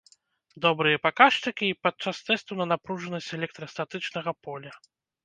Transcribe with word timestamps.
Добрыя 0.65 1.01
паказчыкі 1.03 1.65
і 1.73 1.77
пад 1.87 1.95
час 2.07 2.21
тэсту 2.29 2.57
на 2.63 2.67
напружанасць 2.71 3.29
электрастатычнага 3.39 4.31
поля! 4.49 4.73